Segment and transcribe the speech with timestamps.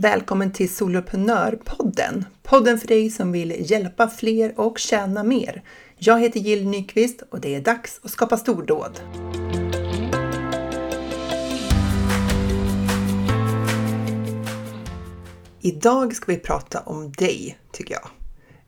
[0.00, 2.24] Välkommen till Soloprenörpodden!
[2.42, 5.62] Podden för dig som vill hjälpa fler och tjäna mer.
[5.96, 9.00] Jag heter Jill Nyqvist och det är dags att skapa stordåd.
[15.60, 18.08] Idag ska vi prata om dig, tycker jag.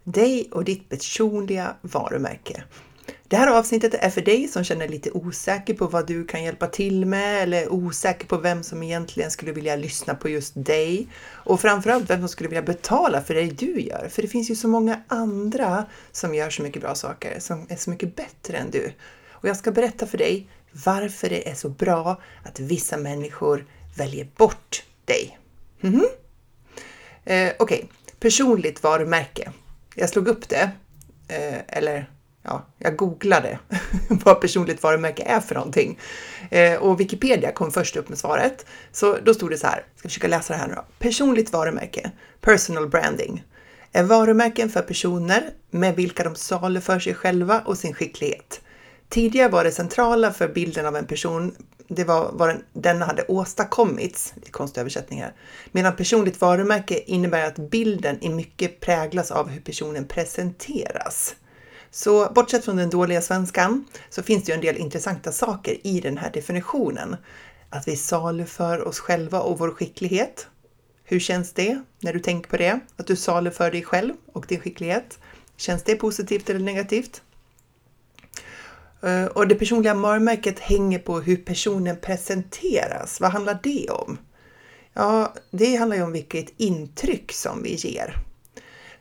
[0.04, 2.64] Dig och ditt personliga varumärke.
[3.30, 6.66] Det här avsnittet är för dig som känner lite osäker på vad du kan hjälpa
[6.66, 11.60] till med eller osäker på vem som egentligen skulle vilja lyssna på just dig och
[11.60, 14.08] framförallt vem som skulle vilja betala för det du gör.
[14.10, 17.76] För det finns ju så många andra som gör så mycket bra saker, som är
[17.76, 18.92] så mycket bättre än du.
[19.30, 20.48] Och jag ska berätta för dig
[20.84, 23.66] varför det är så bra att vissa människor
[23.96, 25.38] väljer bort dig.
[25.82, 26.04] Mm -hmm.
[27.24, 27.82] eh, Okej, okay.
[28.20, 29.52] personligt varumärke.
[29.94, 30.70] Jag slog upp det,
[31.28, 32.10] eh, eller
[32.42, 33.58] ja, jag googlade
[34.08, 35.98] vad personligt varumärke är för någonting.
[36.50, 38.66] Eh, och Wikipedia kom först upp med svaret.
[38.92, 40.84] Så då stod det så här, jag ska försöka läsa det här nu då.
[40.98, 42.10] Personligt varumärke,
[42.40, 43.44] personal branding,
[43.92, 48.60] är varumärken för personer med vilka de saluför sig själva och sin skicklighet.
[49.08, 51.54] Tidigare var det centrala för bilden av en person,
[51.88, 55.32] det var vad den, denna hade åstadkommits, det är konstiga översättningar,
[55.72, 61.34] medan personligt varumärke innebär att bilden i mycket präglas av hur personen presenteras.
[61.90, 66.00] Så bortsett från den dåliga svenskan så finns det ju en del intressanta saker i
[66.00, 67.16] den här definitionen.
[67.70, 70.46] Att vi saluför oss själva och vår skicklighet.
[71.04, 72.80] Hur känns det när du tänker på det?
[72.96, 75.18] Att du saluför dig själv och din skicklighet.
[75.56, 77.22] Känns det positivt eller negativt?
[79.02, 83.20] Eh, och det personliga varumärket hänger på hur personen presenteras.
[83.20, 84.18] Vad handlar det om?
[84.92, 88.29] Ja, det handlar ju om vilket intryck som vi ger.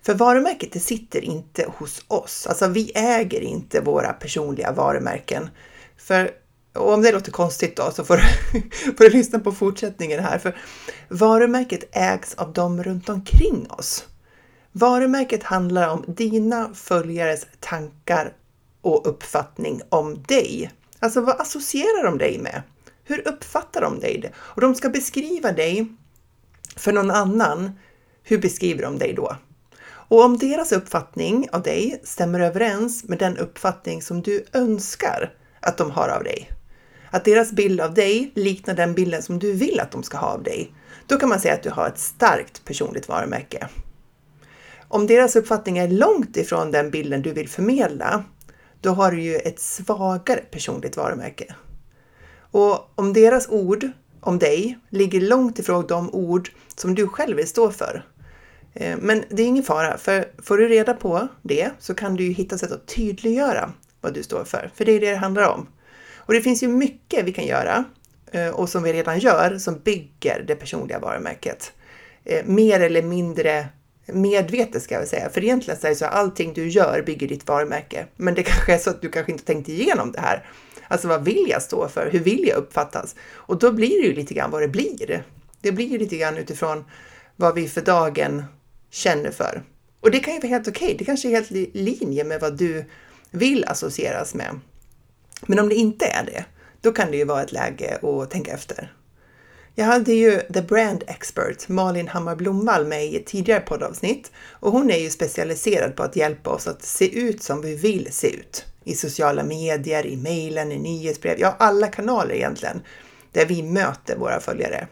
[0.02, 2.48] För varumärket det sitter inte hos oss.
[2.48, 5.50] Alltså vi äger inte våra personliga varumärken.
[5.98, 6.32] För
[6.74, 8.24] och om det låter konstigt då så får du,
[8.98, 10.38] får du lyssna på fortsättningen här.
[10.38, 10.58] För
[11.08, 14.06] varumärket ägs av dem runt omkring oss.
[14.72, 18.34] Varumärket handlar om dina följares tankar
[18.82, 20.72] och uppfattning om dig.
[21.00, 22.62] Alltså vad associerar de dig med?
[23.04, 24.32] Hur uppfattar de dig?
[24.38, 25.88] Och de ska beskriva dig
[26.76, 27.72] för någon annan.
[28.24, 29.36] Hur beskriver de dig då?
[30.10, 35.78] Och om deras uppfattning av dig stämmer överens med den uppfattning som du önskar att
[35.78, 36.50] de har av dig,
[37.12, 40.28] att deras bild av dig liknar den bilden som du vill att de ska ha
[40.28, 40.74] av dig,
[41.08, 43.68] då kan man säga att du har ett starkt personligt varumärke.
[44.88, 48.24] Om deras uppfattning är långt ifrån den bilden du vill förmedla,
[48.82, 51.56] då har du ju ett svagare personligt varumärke.
[52.52, 53.92] Och om deras ord
[54.22, 58.06] om dig ligger långt ifrån de ord som du själv vill stå för,
[58.80, 62.24] Eh, men det är ingen fara, för får du reda på det så kan du
[62.24, 65.50] ju hitta sätt att tydliggöra vad du står för, för det är det det handlar
[65.50, 65.68] om.
[66.16, 67.84] Och det finns ju mycket vi kan göra
[68.32, 71.72] eh, och som vi redan gör som bygger det personliga varumärket.
[72.24, 73.68] Eh, mer eller mindre
[74.06, 77.28] medvetet ska jag säga, för egentligen så är det så att allting du gör bygger
[77.28, 78.06] ditt varumärke.
[78.16, 80.46] Men det kanske är så att du kanske inte tänkt igenom det här.
[80.88, 82.10] Alltså vad vill jag stå för?
[82.12, 83.16] Hur vill jag uppfattas?
[83.34, 85.24] Och då blir det ju lite grann vad det blir.
[85.62, 86.86] Det blir ju lite grann utifrån
[87.36, 88.44] vad vi för dagen
[88.92, 89.64] känner för.
[90.02, 90.86] Och det kan ju vara helt okej.
[90.86, 90.98] Okay.
[90.98, 92.86] Det kanske är helt i linje med vad du
[93.32, 94.60] vill associeras med.
[95.42, 96.46] Men om det inte är det,
[96.82, 98.94] då kan det ju vara ett läge att tänka efter.
[99.76, 104.72] Jag hade ju The Brand Expert Malin Hammar Blomvall med i ett tidigare poddavsnitt och
[104.72, 108.28] hon är ju specialiserad på att hjälpa oss att se ut som vi vill se
[108.36, 108.66] ut.
[108.84, 112.82] I sociala medier, i mejlen, i nyhetsbrev, ja alla kanaler egentligen,
[113.32, 114.88] där vi möter våra följare.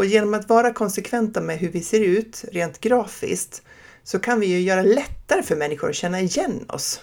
[0.00, 3.62] Och genom att vara konsekventa med hur vi ser ut rent grafiskt
[4.04, 7.00] så kan vi ju göra lättare för människor att känna igen oss.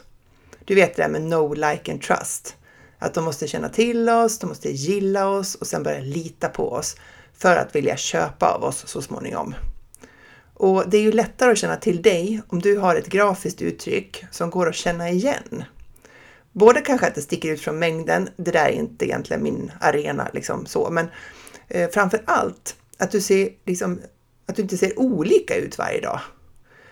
[0.65, 2.55] Du vet det där med no, like and trust.
[2.99, 6.71] Att de måste känna till oss, de måste gilla oss och sen börja lita på
[6.71, 6.95] oss
[7.33, 9.55] för att vilja köpa av oss så småningom.
[10.53, 14.25] Och det är ju lättare att känna till dig om du har ett grafiskt uttryck
[14.31, 15.63] som går att känna igen.
[16.51, 20.27] Både kanske att det sticker ut från mängden, det där är inte egentligen min arena
[20.33, 21.07] liksom så, men
[21.67, 24.01] eh, framför allt att du, ser, liksom,
[24.45, 26.19] att du inte ser olika ut varje dag.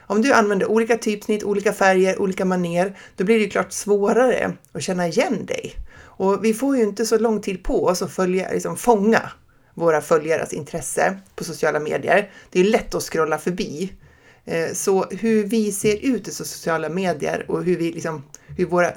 [0.08, 4.54] Om du använder olika typsnitt, olika färger, olika maner, då blir det ju klart svårare
[4.72, 5.76] att känna igen dig.
[5.98, 9.32] Och vi får ju inte så lång tid på oss att följa, liksom fånga
[9.74, 12.32] våra följares intresse på sociala medier.
[12.50, 13.94] Det är lätt att scrolla förbi.
[14.46, 18.24] Eh, så hur vi ser ut i sociala medier och hur vi, liksom,
[18.58, 18.92] hur, våra,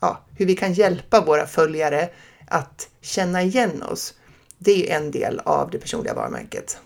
[0.00, 2.08] ja, hur vi kan hjälpa våra följare
[2.46, 4.14] att känna igen oss,
[4.58, 6.78] det är en del av det personliga varumärket.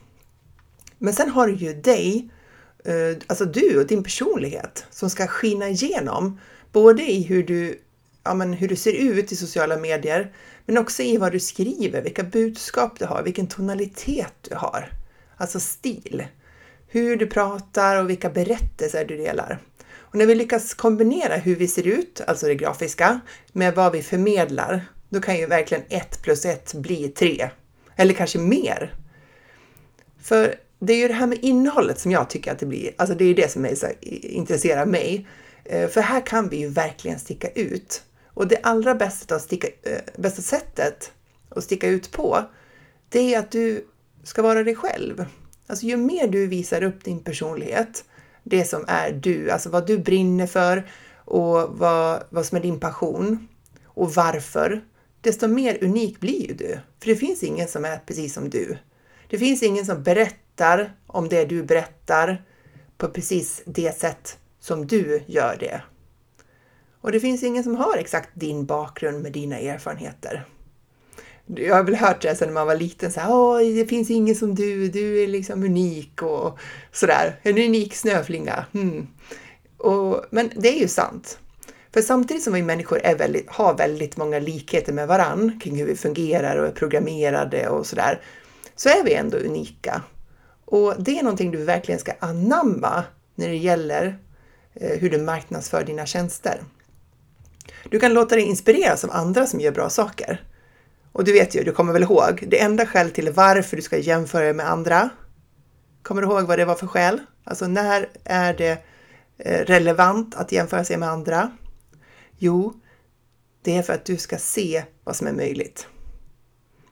[0.99, 2.31] Men sen har du ju dig,
[2.85, 6.41] eh, alltså du och din personlighet som ska skina igenom
[6.73, 7.81] både i hur du,
[8.25, 10.33] ja, men hur du ser ut i sociala medier,
[10.67, 14.93] men också i vad du skriver, vilka budskap du har, vilken tonalitet du har.
[15.37, 16.25] Alltså stil.
[16.93, 19.59] hur du pratar och vilka berättelser du delar.
[19.99, 23.21] Och när vi lyckas kombinera hur vi ser ut, alltså det grafiska,
[23.53, 27.51] med vad vi förmedlar, då kan ju verkligen ett plus ett bli tre.
[28.01, 28.95] Eller kanske mer.
[30.23, 33.15] För det är ju det här med innehållet som jag tycker att det blir, alltså
[33.15, 35.27] det är ju det som är så intresserar mig.
[35.65, 38.03] Eh, för här kan vi ju verkligen sticka ut.
[38.27, 41.13] Och det allra bästa, att sticka, äh, bästa sättet
[41.49, 42.45] att sticka ut på,
[43.09, 43.87] det är att du
[44.25, 45.25] ska vara dig själv.
[45.67, 48.05] Alltså ju mer du visar upp din personlighet,
[48.43, 50.91] det som är du, alltså vad du brinner för
[51.25, 53.49] och vad, vad som är din passion
[53.85, 54.81] och varför,
[55.21, 56.79] desto mer unik blir ju du.
[57.01, 58.79] För det finns ingen som är precis som du.
[59.29, 62.45] Det finns ingen som berättar om det du berättar
[62.97, 65.83] på precis det sätt som du gör det.
[67.01, 70.47] Och det finns ingen som har exakt din bakgrund med dina erfarenheter.
[71.47, 74.55] Jag har väl hört det sedan man var liten, så här, det finns ingen som
[74.55, 76.59] du, du är liksom unik och
[76.93, 77.41] sådär.
[77.43, 78.65] En unik snöflinga.
[78.75, 79.07] Mm.
[79.77, 81.39] Och, men det är ju sant.
[81.93, 85.87] För samtidigt som vi människor är väldigt, har väldigt många likheter med varann kring hur
[85.87, 88.21] vi fungerar och är programmerade och sådär,
[88.77, 90.03] så är vi ändå unika.
[90.65, 93.05] Och det är någonting du verkligen ska anamma
[93.35, 94.19] när det gäller
[94.75, 96.61] eh, hur du marknadsför dina tjänster.
[97.91, 100.45] Du kan låta dig inspireras av andra som gör bra saker.
[101.13, 103.99] Och du vet ju, du kommer väl ihåg, det enda skälet till varför du ska
[103.99, 105.11] jämföra dig med andra.
[106.03, 107.21] Kommer du ihåg vad det var för skäl?
[107.45, 108.79] Alltså när är det
[109.39, 111.51] eh, relevant att jämföra sig med andra?
[112.43, 112.73] Jo,
[113.63, 115.87] det är för att du ska se vad som är möjligt.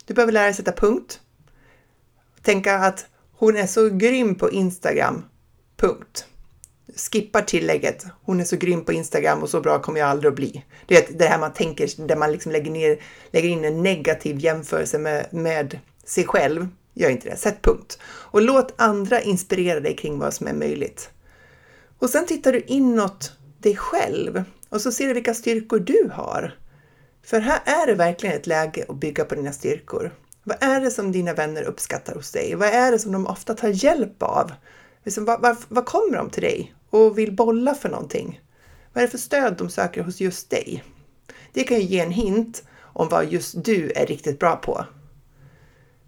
[0.05, 1.21] Du behöver lära dig sätta punkt.
[2.43, 5.25] Tänka att hon är så grym på Instagram.
[5.77, 6.27] Punkt
[6.97, 10.37] skippar tillägget “Hon är så grym på Instagram och så bra kommer jag aldrig att
[10.37, 10.65] bli”.
[10.87, 14.39] Det är det här man tänker, där man liksom lägger, ner, lägger in en negativ
[14.39, 16.69] jämförelse med, med sig själv.
[16.95, 17.99] Gör inte det, sätt punkt.
[18.05, 21.11] Och låt andra inspirera dig kring vad som är möjligt.
[21.99, 26.59] Och sen tittar du inåt dig själv och så ser du vilka styrkor du har.
[27.23, 30.15] För här är det verkligen ett läge att bygga på dina styrkor.
[30.44, 32.55] Vad är det som dina vänner uppskattar hos dig?
[32.55, 34.53] Vad är det som de ofta tar hjälp av?
[35.05, 38.41] Liksom, vad, vad, vad kommer de till dig och vill bolla för någonting?
[38.93, 40.85] Vad är det för stöd de söker hos just dig?
[41.53, 44.85] Det kan ju ge en hint om vad just du är riktigt bra på.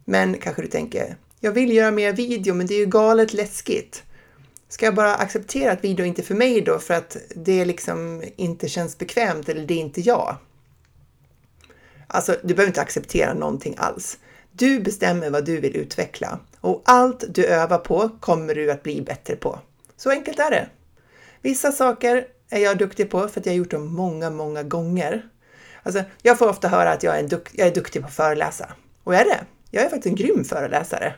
[0.04, 4.02] Men kanske du tänker, jag vill göra mer video men det är ju galet läskigt.
[4.70, 8.22] Ska jag bara acceptera att video inte är för mig då för att det liksom
[8.36, 10.36] inte känns bekvämt eller det är inte jag?
[12.06, 14.18] Alltså, du behöver inte acceptera någonting alls.
[14.52, 19.02] Du bestämmer vad du vill utveckla och allt du övar på kommer du att bli
[19.02, 19.58] bättre på.
[19.96, 20.68] Så enkelt är det.
[21.42, 25.28] Vissa saker är jag duktig på för att jag har gjort dem många, många gånger.
[25.82, 28.72] Alltså, jag får ofta höra att jag är, duk jag är duktig på att föreläsa.
[29.04, 29.40] Och jag är det.
[29.70, 31.14] Jag är faktiskt en grym föreläsare.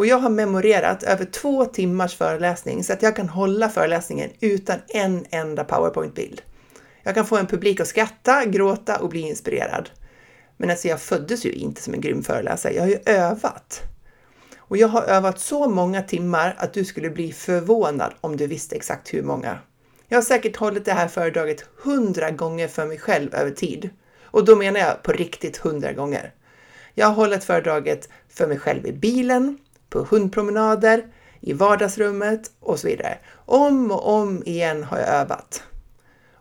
[0.00, 4.78] Och jag har memorerat över två timmars föreläsning så att jag kan hålla föreläsningen utan
[4.88, 6.42] en enda powerpoint-bild.
[7.02, 9.90] Jag kan få en publik att skratta, gråta och bli inspirerad.
[10.56, 13.80] Men alltså jag föddes ju inte som en grym föreläsare, jag har ju övat.
[14.58, 18.76] Och jag har övat så många timmar att du skulle bli förvånad om du visste
[18.76, 19.58] exakt hur många.
[20.08, 23.90] Jag har säkert hållit det här föredraget hundra gånger för mig själv över tid.
[24.22, 26.34] Och då menar jag på riktigt hundra gånger.
[26.94, 29.58] Jag har hållit föredraget för mig själv i bilen,
[29.90, 31.06] på hundpromenader,
[31.40, 33.18] i vardagsrummet och så vidare.
[33.34, 35.62] Om och om igen har jag övat.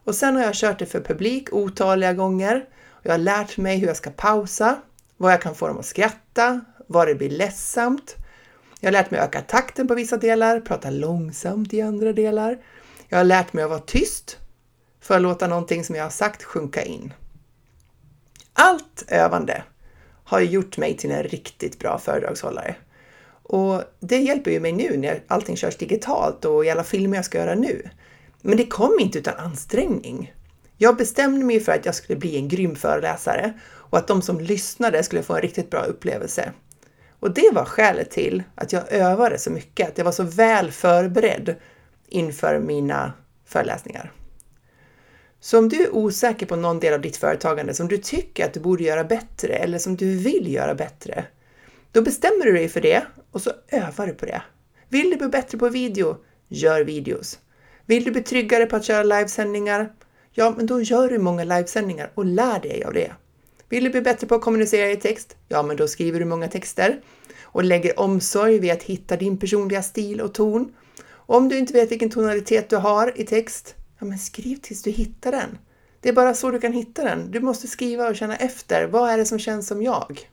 [0.03, 2.65] Och sen har jag kört det för publik otaliga gånger.
[3.03, 4.75] Jag har lärt mig hur jag ska pausa,
[5.18, 8.15] vad jag kan få dem att skratta, var det blir ledsamt.
[8.79, 12.58] Jag har lärt mig öka takten på vissa delar, prata långsamt i andra delar.
[13.08, 14.38] Jag har lärt mig att vara tyst
[15.01, 17.13] för att låta någonting som jag har sagt sjunka in.
[18.53, 19.63] Allt övande
[20.24, 22.75] har gjort mig till en riktigt bra föredragshållare.
[23.50, 27.25] Och det hjälper ju mig nu när allting körs digitalt och i alla filmer jag
[27.25, 27.89] ska göra nu.
[28.41, 30.34] Men det kom inte utan ansträngning.
[30.77, 34.39] Jag bestämde mig för att jag skulle bli en grym föreläsare och att de som
[34.39, 36.51] lyssnade skulle få en riktigt bra upplevelse.
[37.20, 40.72] Och det var skälet till att jag övade så mycket, att jag var så väl
[40.72, 41.56] förberedd
[42.08, 43.13] inför mina
[43.46, 44.12] föreläsningar.
[45.39, 48.53] Så om du är osäker på någon del av ditt företagande som du tycker att
[48.53, 51.25] du borde göra bättre eller som du vill göra bättre,
[51.91, 54.41] då bestämmer du dig för det och så övar du på det.
[54.89, 56.17] Vill du bli bättre på video?
[56.48, 57.39] Gör videos.
[57.86, 59.93] Vill du bli tryggare på att köra livesändningar?
[60.31, 63.12] Ja, men då gör du många livesändningar och lär dig av det.
[63.69, 65.38] Vill du bli bättre på att kommunicera i text?
[65.48, 67.01] Ja, men då skriver du många texter
[67.41, 70.74] och lägger omsorg vid att hitta din personliga stil och ton.
[71.10, 74.84] Och om du inte vet vilken tonalitet du har i text, ja, men skriv tills
[74.84, 75.58] du hittar den.
[76.01, 77.31] Det är bara så du kan hitta den.
[77.31, 78.88] Du måste skriva och känna efter.
[78.88, 80.29] Vad är det som känns som jag?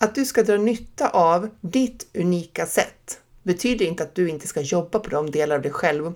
[0.00, 4.60] Att du ska dra nytta av ditt unika sätt betyder inte att du inte ska
[4.60, 6.12] jobba på de delar av dig själv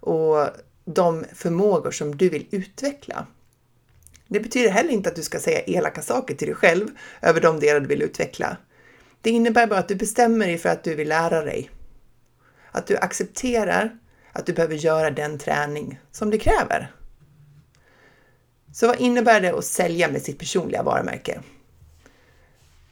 [0.00, 0.46] och
[0.84, 3.26] de förmågor som du vill utveckla.
[4.28, 6.88] Det betyder heller inte att du ska säga elaka saker till dig själv
[7.22, 8.56] över de delar du vill utveckla.
[9.20, 11.70] Det innebär bara att du bestämmer dig för att du vill lära dig.
[12.70, 13.98] Att du accepterar
[14.32, 16.94] att du behöver göra den träning som det kräver.
[18.72, 21.40] Så vad innebär det att sälja med sitt personliga varumärke?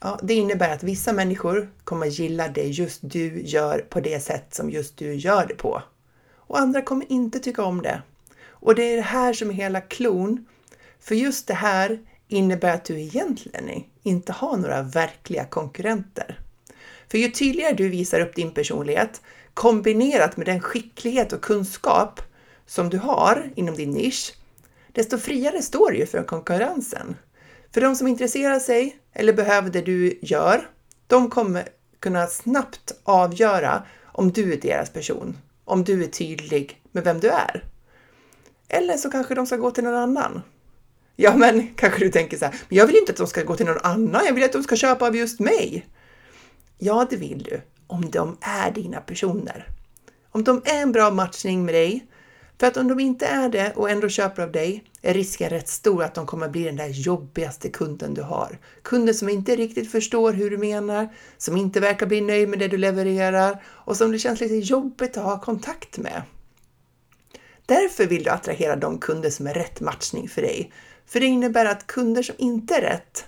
[0.04, 4.54] Ja, det innebär att vissa människor kommer gilla det just du gör på det sätt
[4.54, 5.82] som just du gör det på.
[6.34, 8.02] Och andra kommer inte tycka om det.
[8.46, 10.46] Och det är det här som är hela klon.
[11.00, 16.38] För just det här innebär att du egentligen inte har några verkliga konkurrenter.
[17.08, 19.20] För ju tydligare du visar upp din personlighet
[19.54, 22.20] kombinerat med den skicklighet och kunskap
[22.66, 24.34] som du har inom din nisch,
[24.92, 27.16] desto friare står du ju för konkurrensen.
[27.74, 30.68] För de som intresserar sig eller behöver det du gör,
[31.06, 31.68] de kommer
[32.00, 37.30] kunna snabbt avgöra om du är deras person, om du är tydlig med vem du
[37.30, 37.64] är.
[38.68, 40.42] Eller så kanske de ska gå till någon annan.
[41.16, 43.56] Ja, men kanske du tänker så här, men jag vill inte att de ska gå
[43.56, 45.86] till någon annan, jag vill att de ska köpa av just mig.
[46.78, 49.66] Ja, det vill du, om de är dina personer.
[50.30, 52.06] Om de är en bra matchning med dig,
[52.62, 55.68] för att om de inte är det och ändå köper av dig är risken rätt
[55.68, 58.58] stor att de kommer bli den där jobbigaste kunden du har.
[58.82, 62.68] Kunden som inte riktigt förstår hur du menar, som inte verkar bli nöjd med det
[62.68, 66.22] du levererar och som det känns lite jobbigt att ha kontakt med.
[67.66, 70.72] Därför vill du attrahera de kunder som är rätt matchning för dig.
[71.06, 73.24] För det innebär att kunder som inte är rätt,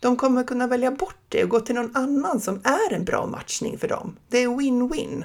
[0.00, 3.26] de kommer kunna välja bort dig och gå till någon annan som är en bra
[3.26, 4.16] matchning för dem.
[4.28, 5.24] Det är win-win.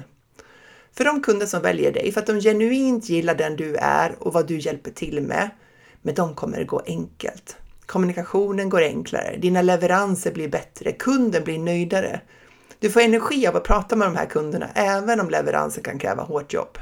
[0.96, 4.32] För de kunder som väljer dig för att de genuint gillar den du är och
[4.32, 5.50] vad du hjälper till med,
[6.02, 7.56] med dem kommer det gå enkelt.
[7.86, 12.20] Kommunikationen går enklare, dina leveranser blir bättre, kunden blir nöjdare.
[12.78, 16.22] Du får energi av att prata med de här kunderna även om leveransen kan kräva
[16.22, 16.78] hårt jobb.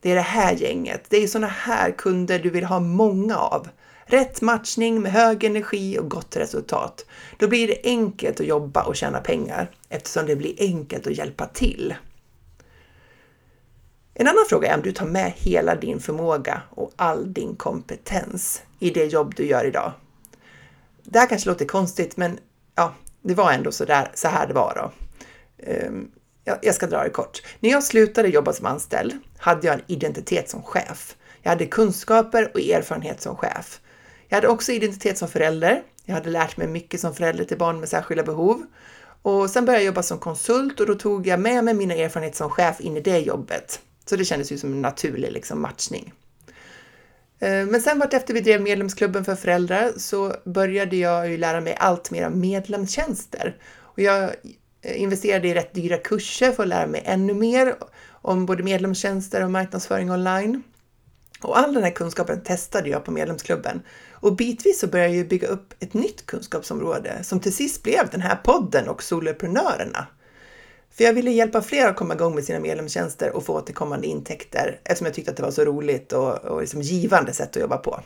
[0.00, 3.68] Det är det här gänget, det är sådana här kunder du vill ha många av.
[4.06, 7.06] Rätt matchning med hög energi och gott resultat.
[7.38, 11.46] Då blir det enkelt att jobba och tjäna pengar eftersom det blir enkelt att hjälpa
[11.46, 11.94] till.
[14.16, 18.62] En annan fråga är om du tar med hela din förmåga och all din kompetens
[18.78, 19.92] i det jobb du gör idag.
[21.02, 22.38] Det här kanske låter konstigt, men
[22.74, 24.92] ja, det var ändå så, där, så här det var då.
[25.86, 26.10] Um,
[26.62, 27.42] jag ska dra det kort.
[27.60, 31.16] När jag slutade jobba som anställd hade jag en identitet som chef.
[31.42, 33.80] Jag hade kunskaper och erfarenhet som chef.
[34.28, 35.82] Jag hade också identitet som förälder.
[36.04, 38.66] Jag hade lärt mig mycket som förälder till barn med särskilda behov.
[39.22, 42.36] Och sen började jag jobba som konsult och då tog jag med mig mina erfarenheter
[42.36, 43.80] som chef in i det jobbet.
[44.04, 46.12] Så det kändes ju som en naturlig liksom, matchning.
[47.38, 51.60] Eh, men sen vart efter vi drev medlemsklubben för föräldrar så började jag ju lära
[51.60, 53.56] mig allt mer om medlemstjänster.
[53.76, 54.22] Och jag
[54.82, 57.74] eh, investerade i rätt dyra kurser för att lära mig ännu mer
[58.06, 60.62] om både medlemstjänster och marknadsföring online.
[61.40, 63.82] Och all den här kunskapen testade jag på medlemsklubben.
[64.12, 68.20] Och bitvis så började jag bygga upp ett nytt kunskapsområde som till sist blev den
[68.20, 70.06] här podden och soloprenörerna.
[70.96, 74.80] För jag ville hjälpa fler att komma igång med sina medlemstjänster och få återkommande intäkter
[74.84, 77.76] eftersom jag tyckte att det var så roligt och, och liksom givande sätt att jobba
[77.76, 78.00] på.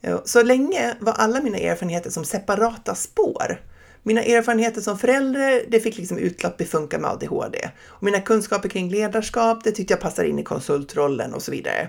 [0.00, 3.60] Eh, så länge var alla mina erfarenheter som separata spår.
[4.02, 7.70] Mina erfarenheter som förälder, det fick liksom utlopp i Funka med ADHD.
[7.86, 11.88] Och mina kunskaper kring ledarskap, det tyckte jag passade in i konsultrollen och så vidare.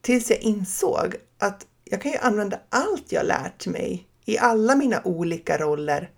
[0.00, 5.00] Tills jag insåg att jag kan ju använda allt jag lärt mig i alla mina
[5.04, 6.10] olika roller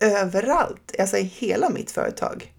[0.00, 2.54] överallt, alltså i hela mitt företag.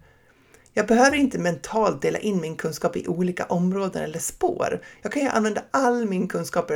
[0.72, 4.82] Jag behöver inte mentalt dela in min kunskap i olika områden eller spår.
[5.02, 6.70] Jag kan ju använda all min kunskap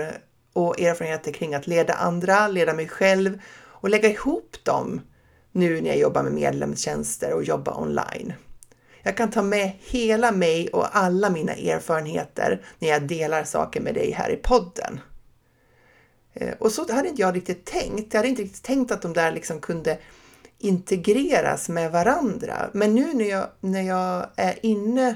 [0.52, 5.00] och erfarenheter kring att leda andra, leda mig själv och lägga ihop dem
[5.52, 8.32] nu när jag jobbar med medlemstjänster och jobbar online.
[9.02, 13.94] Jag kan ta med hela mig och alla mina erfarenheter när jag delar saker med
[13.94, 15.00] dig här i podden.
[16.34, 18.14] Eh, och så hade inte jag riktigt tänkt.
[18.14, 19.98] Jag hade inte riktigt tänkt att de där liksom kunde
[20.58, 22.70] integreras med varandra.
[22.72, 25.14] Men nu när jag, när jag är inne,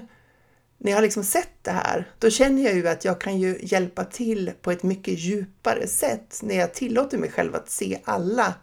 [0.78, 3.58] när jag har liksom sett det här, då känner jag ju att jag kan ju
[3.62, 8.54] hjälpa till på ett mycket djupare sätt när jag tillåter mig själv att se alla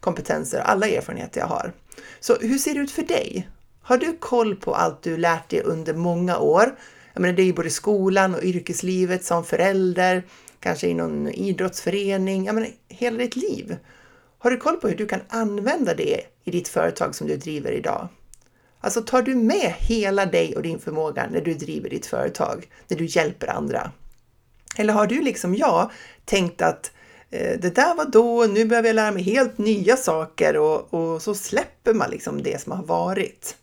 [0.00, 1.72] kompetenser, alla erfarenheter jag har.
[2.20, 3.48] Så hur ser det ut för dig?
[3.82, 6.78] Har du koll på allt du lärt dig under många år?
[7.12, 10.22] Jag menar, det är ju både skolan och yrkeslivet som förälder,
[10.60, 13.76] kanske i någon idrottsförening, jag menar, hela ditt liv.
[14.44, 17.72] Har du koll på hur du kan använda det i ditt företag som du driver
[17.72, 18.08] idag?
[18.80, 22.98] Alltså tar du med hela dig och din förmåga när du driver ditt företag, när
[22.98, 23.92] du hjälper andra?
[24.76, 25.90] Eller har du liksom jag
[26.24, 26.92] tänkt att
[27.30, 31.22] eh, det där var då, nu behöver jag lära mig helt nya saker och, och
[31.22, 33.56] så släpper man liksom det som har varit.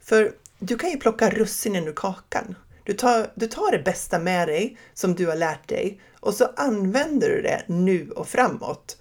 [0.00, 2.54] För du kan ju plocka russinen ur kakan.
[2.84, 6.48] Du tar, du tar det bästa med dig som du har lärt dig och så
[6.56, 8.96] använder du det nu och framåt.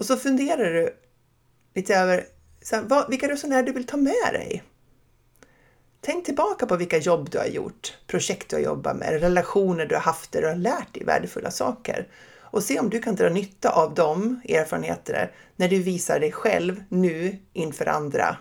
[0.00, 0.96] Och så funderar du
[1.74, 2.26] lite över
[2.62, 4.62] så här, vad, vilka resenärer du vill ta med dig.
[6.00, 9.94] Tänk tillbaka på vilka jobb du har gjort, projekt du har jobbat med, relationer du
[9.94, 12.08] har haft där du har lärt dig värdefulla saker.
[12.40, 16.82] Och se om du kan dra nytta av de erfarenheterna när du visar dig själv
[16.88, 18.36] nu inför andra.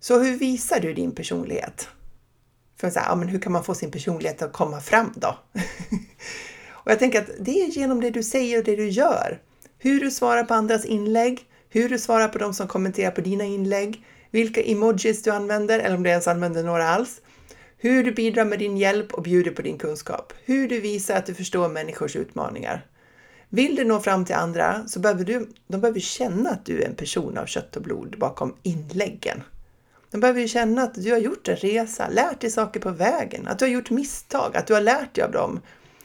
[0.00, 1.88] Så hur visar du din personlighet?
[2.76, 5.38] För så här, ja, men hur kan man få sin personlighet att komma fram då?
[6.68, 9.40] och jag tänker att det är genom det du säger och det du gör.
[9.84, 13.44] Hur du svarar på andras inlägg, hur du svarar på de som kommenterar på dina
[13.44, 17.20] inlägg, vilka emojis du använder eller om du ens använder några alls.
[17.76, 20.32] Hur du bidrar med din hjälp och bjuder på din kunskap.
[20.44, 22.86] Hur du visar att du förstår människors utmaningar.
[23.48, 26.86] Vill du nå fram till andra så behöver du, de behöver känna att du är
[26.88, 29.42] en person av kött och blod bakom inläggen.
[30.10, 33.58] De behöver känna att du har gjort en resa, lärt dig saker på vägen, att
[33.58, 35.60] du har gjort misstag, att du har lärt dig av dem.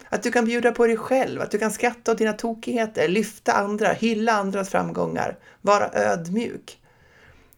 [0.10, 3.54] Att du kan bjuda på dig själv, att du kan skratta åt dina tokigheter, lyfta
[3.54, 6.80] andra, hylla andras framgångar, vara ödmjuk.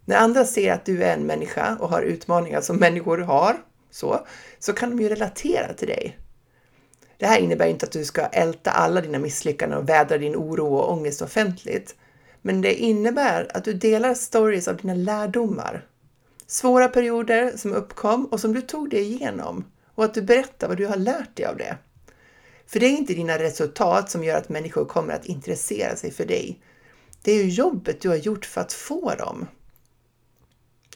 [0.05, 3.57] När andra ser att du är en människa och har utmaningar som människor har,
[3.91, 4.27] så,
[4.59, 6.17] så kan de ju relatera till dig.
[7.17, 10.75] Det här innebär inte att du ska älta alla dina misslyckanden och vädra din oro
[10.75, 11.95] och ångest offentligt.
[12.41, 15.85] Men det innebär att du delar stories av dina lärdomar.
[16.47, 19.65] Svåra perioder som uppkom och som du tog dig igenom
[19.95, 21.77] och att du berättar vad du har lärt dig av det.
[22.71, 26.25] För det är inte dina resultat som gör att människor kommer att intressera sig för
[26.25, 26.59] dig.
[27.21, 29.47] Det är ju jobbet du har gjort för att få dem.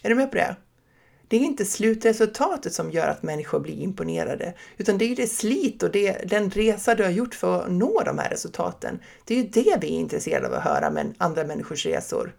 [0.04, 0.56] Är du med på det?
[1.28, 5.84] Det är inte slutresultatet som gör att människor blir imponerade, utan det är det slit
[5.84, 9.00] och det, den resa du har gjort för att nå de här resultaten.
[9.26, 12.36] Det är ju det vi är intresserade av att höra med andra människors resor.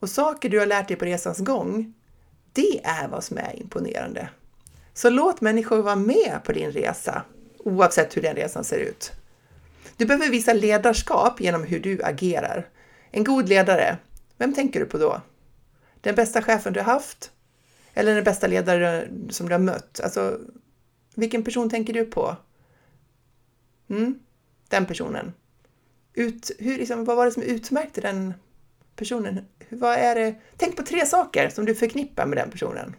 [0.00, 1.94] Och saker du har lärt dig på resans gång,
[2.52, 4.28] det är vad som är imponerande.
[4.94, 7.24] Så låt människor vara med på din resa,
[7.64, 9.12] oavsett hur den resan ser ut.
[9.96, 12.68] Du behöver visa ledarskap genom hur du agerar.
[13.10, 13.98] En god ledare,
[14.36, 15.20] vem tänker du på då?
[16.00, 17.30] Den bästa chefen du har haft?
[17.94, 20.00] Eller den bästa ledare som du har mött?
[20.00, 20.38] Alltså,
[21.14, 22.36] vilken person tänker du på?
[23.90, 24.18] Mm,
[24.68, 25.32] den personen.
[26.14, 28.34] Ut, hur, liksom, vad var det som utmärkte den
[28.96, 29.44] personen?
[29.68, 30.34] Vad är det?
[30.56, 32.96] Tänk på tre saker som du förknippar med den personen.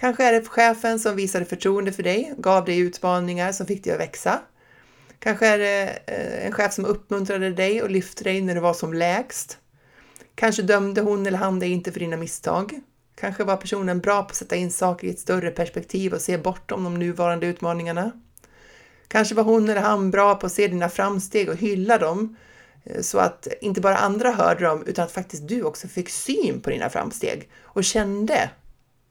[0.00, 3.92] Kanske är det chefen som visade förtroende för dig, gav dig utmaningar som fick dig
[3.92, 4.40] att växa.
[5.18, 8.74] Kanske är det eh, en chef som uppmuntrade dig och lyfte dig när du var
[8.74, 9.58] som lägst.
[10.34, 12.80] Kanske dömde hon eller han dig inte för dina misstag.
[13.14, 16.38] Kanske var personen bra på att sätta in saker i ett större perspektiv och se
[16.38, 18.12] bortom de nuvarande utmaningarna.
[19.08, 22.36] Kanske var hon eller han bra på att se dina framsteg och hylla dem
[22.84, 26.60] eh, så att inte bara andra hörde dem utan att faktiskt du också fick syn
[26.60, 28.50] på dina framsteg och kände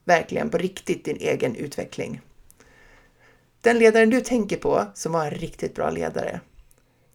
[0.07, 2.21] verkligen på riktigt din egen utveckling.
[3.61, 6.39] Den ledaren du tänker på som var en riktigt bra ledare,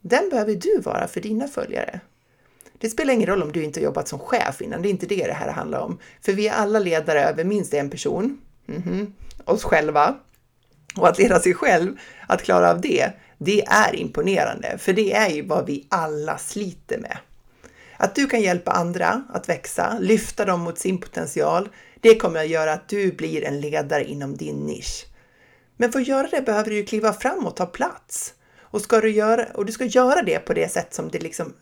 [0.01, 1.99] den behöver du vara för dina följare.
[2.77, 5.05] Det spelar ingen roll om du inte har jobbat som chef innan, det är inte
[5.05, 5.99] det det här handlar om.
[6.21, 9.11] För vi är alla ledare över minst en person, mm -hmm.
[9.45, 10.15] oss själva.
[10.95, 15.29] Och att leda sig själv, att klara av det, det är imponerande, för det är
[15.29, 17.17] ju vad vi alla sliter med.
[18.03, 21.69] Att du kan hjälpa andra att växa, lyfta dem mot sin potential,
[22.01, 25.05] det kommer att göra att du blir en ledare inom din nisch.
[25.77, 28.33] Men för att göra det behöver du kliva fram och ta plats.
[28.61, 31.53] Och, ska du göra, och du ska göra det på det sätt som det liksom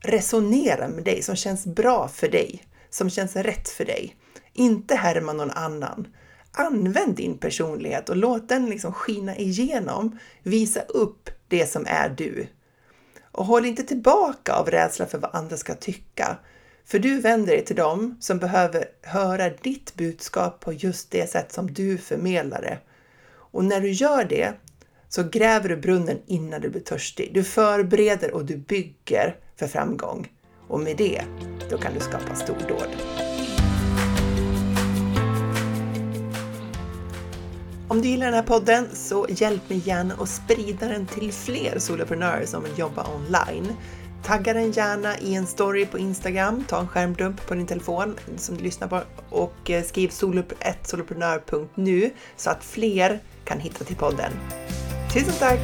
[0.00, 4.16] resonerar med dig, som känns bra för dig, som känns rätt för dig.
[4.52, 6.08] Inte härma någon annan.
[6.52, 12.46] Använd din personlighet och låt den liksom skina igenom, visa upp det som är du.
[13.36, 16.36] Och håll inte tillbaka av rädsla för vad andra ska tycka.
[16.84, 21.52] För du vänder dig till dem som behöver höra ditt budskap på just det sätt
[21.52, 22.78] som du förmedlar det.
[23.28, 24.52] Och när du gör det
[25.08, 27.30] så gräver du brunnen innan du blir törstig.
[27.34, 30.32] Du förbereder och du bygger för framgång.
[30.68, 31.22] Och med det,
[31.70, 33.25] då kan du skapa stordåd.
[37.96, 41.78] Om du gillar den här podden så hjälp mig gärna att sprida den till fler
[41.78, 43.72] soloprenörer som vill jobba online.
[44.24, 48.56] Tagga den gärna i en story på Instagram, ta en skärmdump på din telefon som
[48.56, 50.08] du lyssnar på och eh, skriv
[50.82, 54.32] soloprenör.nu så att fler kan hitta till podden.
[55.14, 55.60] Tusen tack!